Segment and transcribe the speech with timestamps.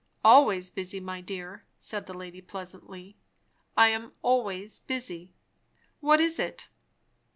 [0.25, 3.17] "Always busy, my dear," said the lady pleasantly.
[3.77, 5.35] "I am always busy.
[5.99, 6.69] What is it?"